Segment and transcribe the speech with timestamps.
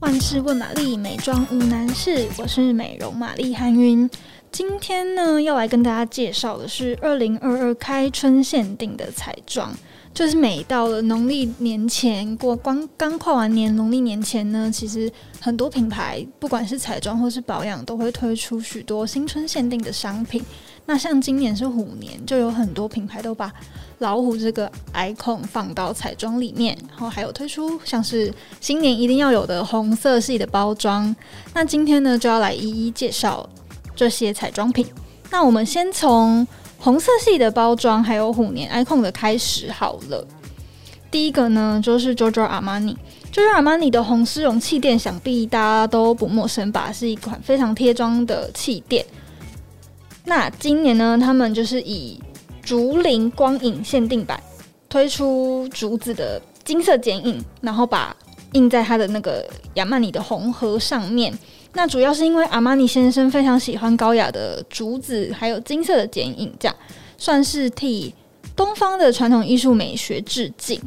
[0.00, 2.26] 万事问玛丽，美妆无难事。
[2.38, 4.08] 我是美容玛丽韩云。
[4.50, 9.70] 今天呢，要来跟大家介绍的是二零二二开春限定的彩妆。
[10.14, 20.42] 就是每到了农历年前，过刚刚跨完年，农历年前呢，其实很多品牌，不管是彩妆或是保养，都会推出许多新春限定的商品。
[20.86, 23.52] 那像今年是虎年，就有很多品牌都把
[23.98, 31.14] 老虎这个 icon 放到彩妆里面，然后还有推出像是新年一定要有的红色系的包装。
[31.54, 33.48] 那今天呢，就要来一一介绍
[33.94, 34.86] 这些彩妆品。
[35.30, 36.44] 那我们先从
[36.78, 40.26] 红色系的包装，还有虎年 icon 的开始好了。
[41.10, 42.96] 第一个呢，就是 Giorgio Armani。
[43.32, 46.90] Giorgio Armani 的红丝绒气垫，想必大家都不陌生吧？
[46.92, 49.04] 是一款非常贴妆的气垫。
[50.30, 52.16] 那今年呢，他们就是以
[52.62, 54.40] 竹林光影限定版
[54.88, 58.14] 推出竹子的金色剪影，然后把
[58.52, 61.36] 印在它的那个亚曼尼的红盒上面。
[61.72, 66.76] 那主要是因为阿玛尼先生非常喜欢高雅的竹子，还有金色的剪影，这样
[67.18, 68.14] 算是替
[68.54, 70.80] 东方的传统艺术美学致敬。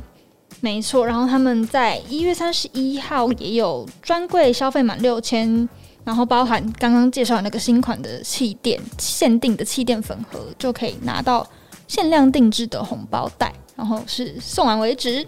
[0.62, 5.68] 没错，然后他们在一月三十一号也有专柜消费满六千。
[6.04, 11.48] 然后包含刚刚介绍的那个新款的气垫，限定的气垫粉盒，就可以拿到
[11.88, 15.26] 限量定制的红包袋，然后是送完为止。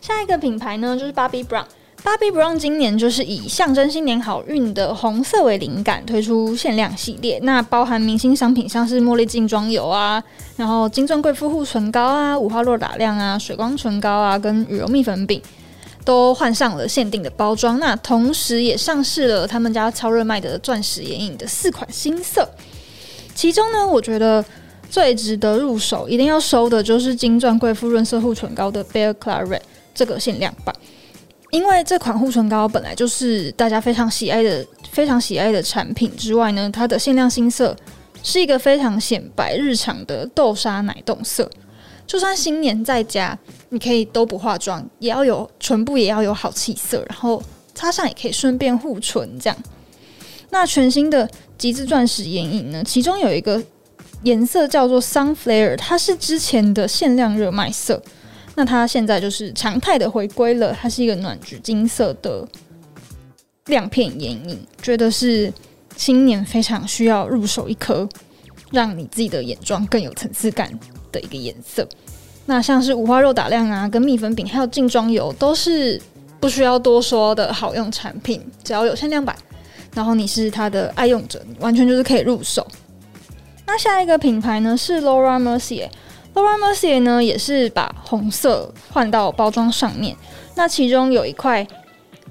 [0.00, 1.64] 下一个品牌呢，就是 Bobbi Brown。
[2.04, 7.40] Bobbi Brown 今年就是以象征新年好运的红色为灵感，推出限量系列。
[7.42, 10.22] 那包含明星商品，像是茉莉净妆油啊，
[10.56, 15.42] 然后金钻贵妇护唇膏啊，五花肉打亮啊，水光唇膏啊，跟羽绒蜜粉饼。
[16.06, 22.48] 都换上了限定的包装，那同时也上市了他们家超热卖的钻石眼影的四款新色。
[23.34, 24.42] 其中呢，我觉得
[24.88, 29.60] 最值得入手、一定要收的就是金钻贵妇润色护唇膏的 Bear Claret
[29.92, 30.72] 这个限量版，
[31.50, 37.76] 因为这款护唇膏本来就是大家非常喜爱的、非常喜爱的产品之外呢，它的限量新色
[38.22, 41.50] 是一个非常显白日常的豆沙奶冻色。
[42.06, 43.36] 就算新年在家，
[43.70, 47.42] 你可以都不化妆，也要有唇部也要有好气色，然后
[47.74, 49.56] 擦上也可以顺便护唇这样。
[50.50, 51.28] 那全新的
[51.58, 52.84] 极致钻石眼影呢？
[52.84, 53.60] 其中有一个
[54.22, 58.00] 颜色叫做 Sunflare，它是之前的限量热卖色，
[58.54, 62.46] 那它现在就是常态的回归了，它是一个暖橘金色的
[63.66, 65.52] 亮片眼影，觉得是
[65.96, 68.08] 新年非常需要入手一颗，
[68.70, 70.70] 让你自己的眼妆更有层次感
[71.12, 71.86] 的一个颜色，
[72.46, 76.00] 那像是五花肉打亮啊，跟蜜粉饼还有净妆油都是
[76.38, 79.34] 不需要多说的好用产品，只要有限量版，
[79.94, 82.66] 然后你是它的爱用者，完全就是可以入手。
[83.66, 90.16] 那下一个品牌呢是 Laura Mercier，Laura Mercier 呢也是把红色换到包装上面，
[90.54, 91.66] 那其中有一块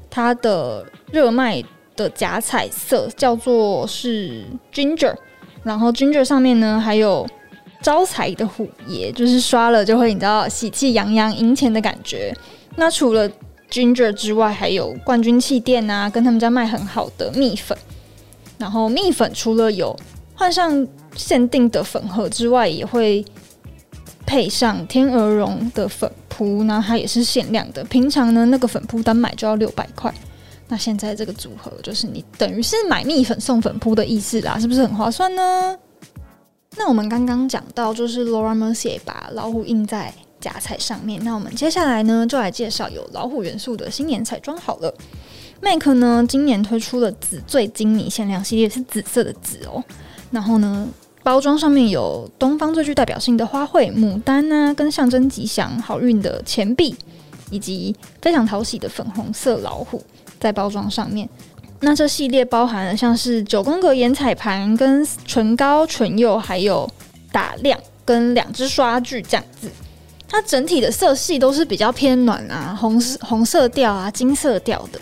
[0.10, 1.62] 它的热卖
[1.96, 5.14] 的假彩色叫做是 Ginger，
[5.64, 7.28] 然后 Ginger 上面呢还有。
[7.82, 12.36] 招财的虎爷，就是刷了就会你知道喜气洋洋、赢钱的感觉。
[12.76, 13.30] 那除了
[13.70, 17.78] Ginger 之外，还有冠军气垫啊，跟他们家卖很好的蜜粉。
[18.58, 19.96] 然后蜜粉除了有
[20.34, 23.24] 换上限定的粉盒之外，也会
[24.26, 27.84] 配上天鹅绒的粉扑，那它也是限量的。
[27.84, 30.14] 平常呢，那个粉扑单买就要六百块，
[30.68, 35.78] 那现在这个组合就是你等于是买蜜粉送粉扑的意思啦，是不是很划算呢？
[36.78, 41.24] 那我们刚刚讲到，就是 Laura Mercier 把老虎印在假彩上面。
[41.24, 44.94] 那我们接下来呢，就来介绍有老虎元素的新年彩妆好了。
[45.62, 49.84] MAC 呢，今年推出了紫最金迷限量系列，是紫色的紫哦。
[50.32, 50.88] 然后呢，
[51.24, 56.94] 包装上面有东方最具代表性的花卉牡丹啊，跟象征吉祥好运的钱币，
[57.50, 60.04] 以及非常讨喜的粉红色老虎
[60.40, 61.28] 在包装上面。
[61.86, 66.90] 那这系列包含了像是九宫格眼彩盘、跟唇膏、唇釉，还有
[67.32, 69.70] 打亮跟两只刷具这样子。
[70.28, 75.00] 它整体的色系都是比较偏暖啊，红红色调啊，金色调的。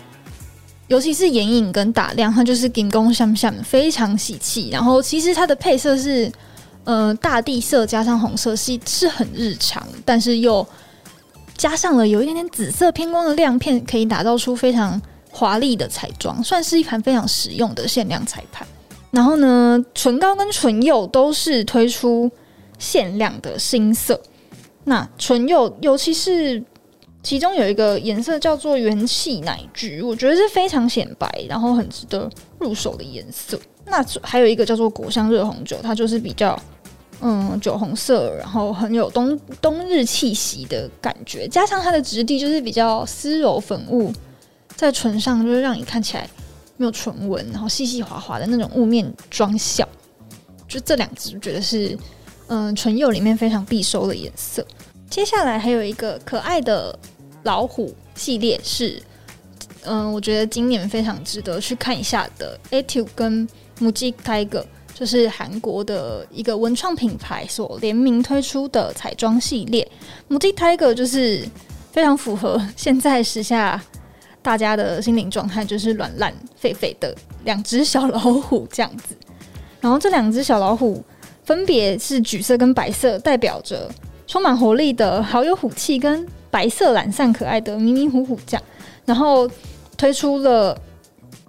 [0.88, 4.68] 尤其是眼影跟打亮，它就是金光闪闪，非常喜气。
[4.68, 6.30] 然后其实它的配色是，
[6.84, 10.64] 呃，大地色加上红色系，是很日常，但是又
[11.56, 15.00] 加上了有一点点紫色偏光的亮片，可以打造出非常。
[15.36, 18.64] 华丽的彩妆，算是一盘非常实用的限量彩盘。
[19.10, 22.30] 然后呢，唇膏跟唇釉都是推出
[22.78, 24.20] 限量的新色。
[24.84, 26.62] 那唇釉，尤其是
[27.20, 32.30] 其中有一个颜色叫做元气奶橘，我觉得是非常显白，然后很值得
[32.60, 33.58] 入手的颜色。
[33.86, 36.56] 那还有一个叫做果香热红酒，它就是比较
[37.20, 44.12] 嗯酒红色，然后很有冬冬日气息的感觉，加上它的质地就是比较丝柔粉雾。
[44.76, 46.28] 在唇上就是让你看起来
[46.76, 49.88] 没有唇纹，然后细细滑滑的那种雾面妆效。
[50.66, 51.96] 就这两支，觉得是
[52.48, 54.66] 嗯唇釉里面非常必收的颜色。
[55.08, 56.98] 接下来还有一个可爱的
[57.44, 59.00] 老虎系列是，
[59.84, 63.48] 嗯，我觉得今年非常值得去看一下的 Etude 跟
[63.78, 69.88] Muji Tiger，就是韩国的一个文创品牌所联名推出的彩妆系列。
[70.28, 71.46] ，Muji Tiger 就是
[71.92, 73.80] 非常符合现在时下
[74.44, 79.16] 大家的心灵状态，就是软烂废废的两只小老虎这样子。
[79.80, 81.02] 然后这两只小老虎
[81.44, 83.90] 分别是橘色跟白色，代表着
[84.26, 88.62] 充满活力的好有虎气跟白色懒散可爱的迷迷糊糊这样。
[89.06, 89.50] 然后
[89.96, 90.78] 推出了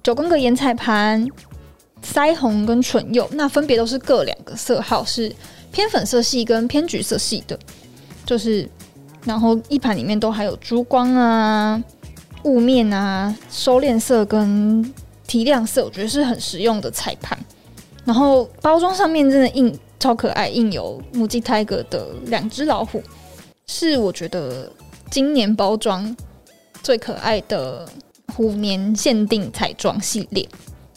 [0.01, 1.25] 九宫格眼彩盘、
[2.01, 5.30] 腮红跟唇釉，那分别都是各两个色号，是
[5.71, 7.59] 偏粉色系跟偏橘色系的。
[8.25, 8.68] 就是
[9.24, 11.81] 然后一盘里面都还有珠光啊、
[12.45, 14.94] 雾面啊、收敛色跟
[15.27, 17.38] 提亮色，我觉得是很实用的彩盘。
[18.06, 23.01] 然后包装上面真的印超可爱，印有 muji Tiger 的两只老虎，
[23.65, 24.71] 是我觉得
[25.09, 26.15] 今年包装
[26.83, 27.88] 最可爱的
[28.36, 30.47] 虎年限定彩妆系列，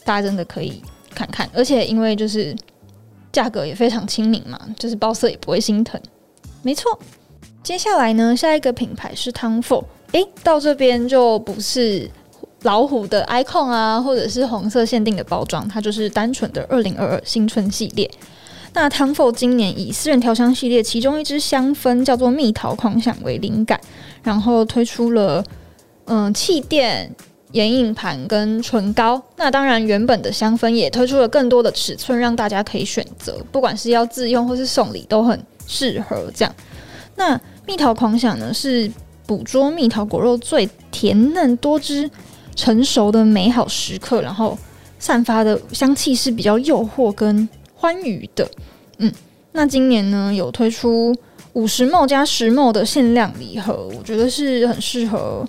[0.03, 0.83] 大家真的可以
[1.15, 1.49] 看看。
[1.51, 2.55] 而且因为就是
[3.31, 5.99] 价格也非常亲民嘛，就是包色也不会心疼。
[6.61, 6.99] 没错，
[7.63, 12.09] 接下来呢，下一个品牌是 Tom Ford，诶，到这边就不是。
[12.63, 18.11] 老虎的 icon 啊，或者是红色限定的包装，它就是单纯的二零二二新春系列。
[18.73, 23.79] 那 Tom Ford 今年以私人调香系列其中一支香氛叫做蜜桃狂想为灵感，
[24.23, 25.41] 然后推出了
[26.07, 27.15] 嗯气垫、
[27.53, 29.21] 眼影盘跟唇膏。
[29.37, 36.53] 那当然，原本的香氛也推出了更多的尺寸，让大家可以选择，不管是要自用或是送礼都很适合这样。
[37.15, 38.91] 那蜜桃狂想呢，是
[39.29, 42.09] 捕捉蜜桃果肉最甜嫩多汁。
[42.55, 44.57] 成熟的美好时刻，然后
[44.97, 48.45] 散发的香气是比较诱惑跟欢愉的。
[48.97, 49.09] 嗯，
[49.53, 51.15] 那今年呢有推出
[51.53, 55.47] 五十 ml 加十 ml 的限量礼盒，我觉得是很适合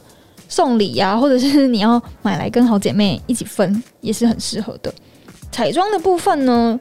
[0.49, 4.95] 送礼呀、或者是你要买来跟好姐妹一起分，也是很适合的。
[5.51, 6.79] 彩妆的部分呢，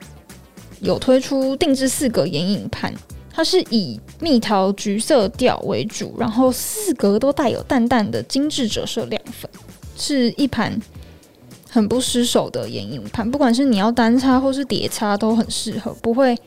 [0.82, 2.94] 有推出定制四格眼影盘，
[3.40, 9.50] 它是以蜜桃橘色调为主，然后四格都带有淡淡的精致折射亮粉。
[9.96, 10.78] 是一盘
[11.70, 16.38] 很不失手的眼影盘，不管是你要单擦或是叠擦都很适合，不会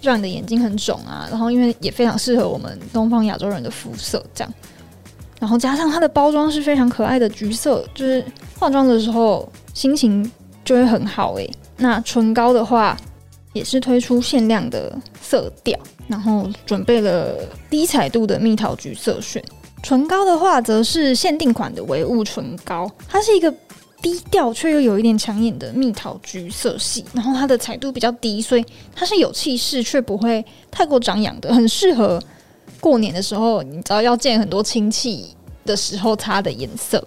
[0.00, 1.28] 让你的眼睛很肿啊。
[1.30, 4.52] 然后因为也非常适合我们东方亚洲人的肤色，这样。
[5.38, 8.24] 然后加上它的包装是非常可爱的橘色，就是
[8.58, 10.28] 化妆的时候心情
[10.64, 11.48] 就会很好诶。
[11.76, 12.98] 那唇膏的话
[13.52, 15.00] 也是推出限量的
[15.32, 17.34] 色调，然后准备了
[17.70, 19.42] 低彩度的蜜桃橘色选。
[19.82, 23.50] 唇膏的话，则是限定款的唯物唇膏，它是一个
[24.02, 28.64] 低调却又有一点抢眼的蜜桃橘色系，然后它的彩度比较低，所以
[28.94, 32.22] 它是有气势却不会太过张扬的，很适合
[32.78, 35.34] 过年的时候，你知道要见很多亲戚
[35.64, 37.02] 的时候擦的颜色。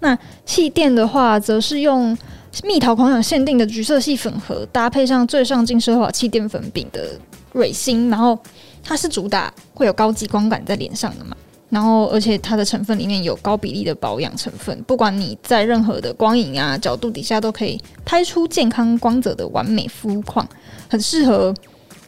[0.00, 2.14] 那气垫的话，则是用
[2.62, 7.18] 蜜桃狂想限定的橘色系粉盒，搭配上最上镜奢华气垫粉饼的
[7.52, 8.38] 蕊芯，然后
[8.82, 11.36] 它是主打会有高级光感在脸上的嘛。
[11.70, 20.48] 然后，而且它的成分里面有高比例的保养成分，不管你在任何的光影啊角度底下，都可以拍出健康光泽的完美肤况，
[20.88, 21.52] 很适合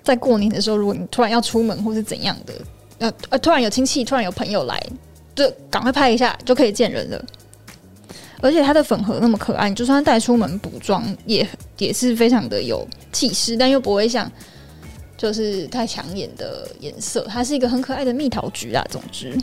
[0.04, 2.54] 在过年的时候，如果你突然要出门或是怎样的，
[2.98, 4.80] 呃呃，突然有亲戚，突然有朋友来，
[5.34, 7.24] 就赶快拍一下就可以见人了。
[8.40, 11.46] 而且它的粉盒那么可爱，你就算带出门补妆，也
[11.78, 14.30] 也是非常的有气势，但又不会像。
[15.18, 18.84] 就是太抢眼的颜色，它是一个很可爱的蜜桃橘啊。
[18.90, 19.34] 总之，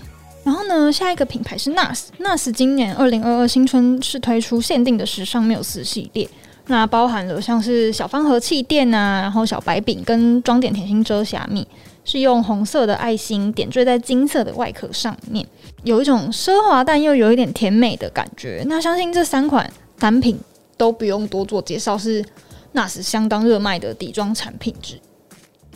[0.44, 6.30] 然后呢，下一个品牌是 NARS，NARS 今年二零二二新春是推出限定的时尚缪斯系列，
[6.68, 11.68] 那包含了像是小方盒气垫啊，然后小白饼跟装点甜心遮瑕蜜，
[12.06, 15.46] 是用红色的爱心点缀在金色的外壳上面，
[15.84, 18.64] 有一种奢华但又有一点甜美的感觉。
[18.68, 20.40] 那相信这三款单品
[20.78, 22.24] 都不用多做介绍，是
[22.72, 24.98] 那是相当热卖的底妆产品之。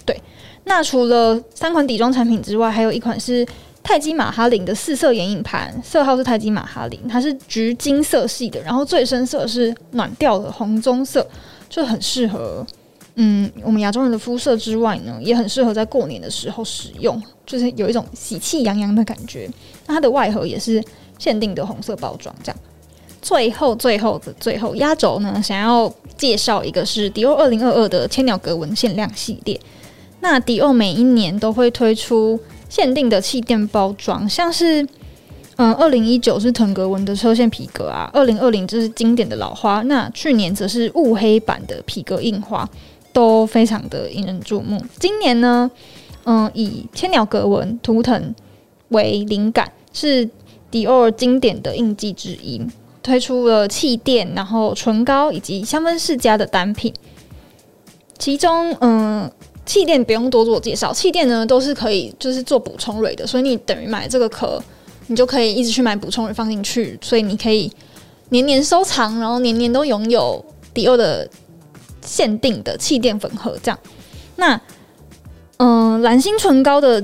[0.06, 0.18] 对，
[0.64, 3.46] 那除了三款底妆产品之外，还有一款是
[3.88, 11.26] 泰姬玛哈林的四色眼影盘，色号是泰姬玛哈林，它是橘金色系的，然后最深色是暖调的红棕色，
[11.70, 12.68] 就很适合，
[13.16, 19.50] 嗯，我们亚洲人的肤色之外呢，也很适合在过年的时候使用，就是有一种喜气洋洋的感觉。
[19.86, 20.84] 那它的外盒也是
[21.18, 22.60] 限定的红色包装，这样。
[23.22, 29.58] 最后，最后的最后压轴呢，想要介绍一个是迪奥二零二二的千鸟格纹限量系列。
[30.20, 32.38] 那迪奥每一年都会推出
[32.70, 34.88] 限定的气垫包装，像是
[35.58, 42.70] 嗯，二零一九是腾格纹的车线皮革啊，二零二零就是经典的老花，那去年则是雾黑版的皮革印花，
[43.12, 44.80] 都非常的引人注目。
[45.00, 45.72] 今年呢，
[46.26, 48.36] 嗯，以千鸟格纹图腾
[48.90, 50.30] 为灵感，是
[50.70, 52.62] 迪奥经典的印记之一，
[53.02, 56.94] 推出了气垫，然后唇膏以及香氛世家的单品。
[58.20, 59.32] 其中，嗯，
[59.68, 64.60] 气垫不用多做介绍，气垫呢都是可以就是做补充蕊的，所以你等于买这个壳。
[65.10, 67.72] 你就可以一直去买补充蕊放进去，所以你可以
[68.28, 70.44] 年年收藏，然后年年都拥有
[70.74, 71.26] 迪奥的
[72.02, 73.58] 限定的气垫粉盒。
[73.64, 73.80] 这样，
[74.36, 74.60] 那
[75.60, 77.02] 嗯，蓝星唇膏的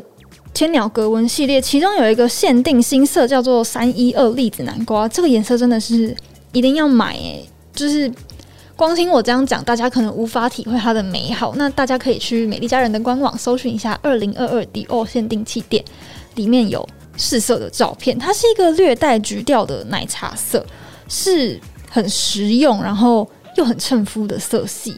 [0.53, 6.13] 千鸟格纹系列，其中有一个限定新色叫做三一二栗子南瓜，这个颜色真的是
[6.51, 8.11] 一定要买诶、就是
[8.83, 11.53] 光听我这样讲，大家可能无法体会它的美好。
[11.55, 15.81] 那大家可以去美丽佳人的官网搜寻一下二零二二迪奥限定气垫，
[16.35, 16.85] 里面有。
[17.15, 20.65] 试色的照片，它是一个略带橘调的奶茶色，
[21.07, 24.97] 是很实用，然后又很衬肤的色系，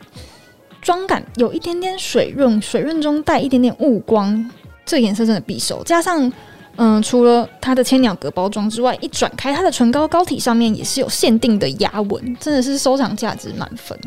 [0.81, 4.49] 妆感有一点点水润，水润中带一点点雾光，
[4.85, 5.83] 这颜色真的必收。
[5.83, 6.31] 加上，
[6.77, 13.97] 嗯，除了它的千鸟格包装之外，一转开它的唇膏膏体上面也是有限定的压纹，真的是收藏价值满分。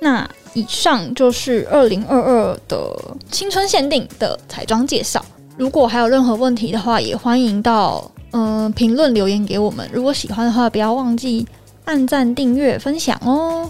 [0.00, 2.94] 那以上就是二零二二的
[3.30, 5.24] 青春限定的彩妆介绍。
[5.56, 9.88] 如果还有任何问题的话，也欢迎到嗯评论留言给我们。
[9.92, 11.46] 如果喜欢的话，不要忘记
[11.84, 13.68] 按赞、订阅、分享哦。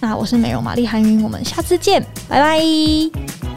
[0.00, 3.51] 那我是美容玛丽韩云，我们下次见，拜拜。